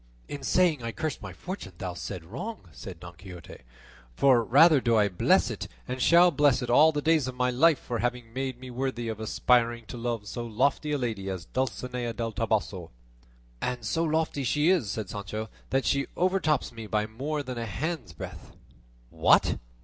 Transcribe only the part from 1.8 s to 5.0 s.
saidst wrong," said Don Quixote; "for rather do